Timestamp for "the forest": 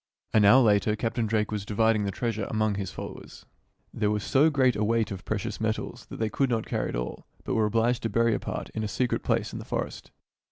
9.59-10.09